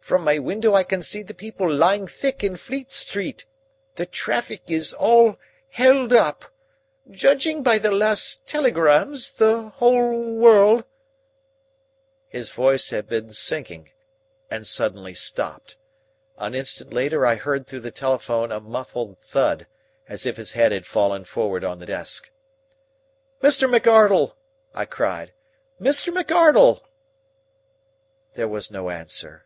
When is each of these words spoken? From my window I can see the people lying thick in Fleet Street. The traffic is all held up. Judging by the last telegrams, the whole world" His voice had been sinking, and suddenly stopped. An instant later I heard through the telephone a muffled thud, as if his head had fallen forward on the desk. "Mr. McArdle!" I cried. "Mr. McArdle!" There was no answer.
From 0.00 0.24
my 0.24 0.38
window 0.38 0.72
I 0.72 0.84
can 0.84 1.02
see 1.02 1.22
the 1.22 1.34
people 1.34 1.70
lying 1.70 2.06
thick 2.06 2.42
in 2.42 2.56
Fleet 2.56 2.90
Street. 2.92 3.44
The 3.96 4.06
traffic 4.06 4.62
is 4.68 4.94
all 4.94 5.36
held 5.68 6.14
up. 6.14 6.46
Judging 7.10 7.62
by 7.62 7.76
the 7.76 7.90
last 7.90 8.46
telegrams, 8.46 9.36
the 9.36 9.68
whole 9.68 10.32
world" 10.34 10.84
His 12.36 12.48
voice 12.48 12.88
had 12.88 13.06
been 13.06 13.34
sinking, 13.34 13.90
and 14.50 14.66
suddenly 14.66 15.12
stopped. 15.12 15.76
An 16.38 16.54
instant 16.54 16.90
later 16.94 17.26
I 17.26 17.34
heard 17.34 17.66
through 17.66 17.80
the 17.80 17.90
telephone 17.90 18.50
a 18.50 18.60
muffled 18.60 19.18
thud, 19.20 19.66
as 20.08 20.24
if 20.24 20.38
his 20.38 20.52
head 20.52 20.72
had 20.72 20.86
fallen 20.86 21.24
forward 21.26 21.64
on 21.64 21.80
the 21.80 21.84
desk. 21.86 22.30
"Mr. 23.42 23.68
McArdle!" 23.70 24.32
I 24.72 24.86
cried. 24.86 25.34
"Mr. 25.78 26.10
McArdle!" 26.18 26.80
There 28.32 28.48
was 28.48 28.70
no 28.70 28.88
answer. 28.88 29.44